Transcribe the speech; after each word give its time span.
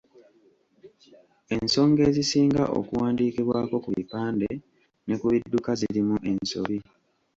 Ensonga 1.55 2.01
ezisinga 2.09 2.63
okuwandiikibwako 2.79 3.75
ku 3.83 3.89
bipande 3.97 4.49
ne 5.05 5.15
ku 5.19 5.25
bidduka 5.31 5.71
zirimu 5.79 6.15
ensobi. 6.31 6.77